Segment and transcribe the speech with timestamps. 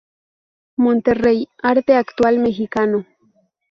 [0.77, 3.05] Monterrey: Arte Actual Mexicano.